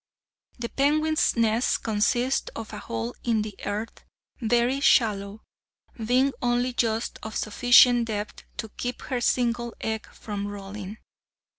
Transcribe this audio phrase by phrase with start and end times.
[0.57, 4.03] The penguin's nest consists of a hole in the earth,
[4.39, 5.43] very shallow,
[6.03, 10.97] being only just of sufficient depth to keep her single egg from rolling.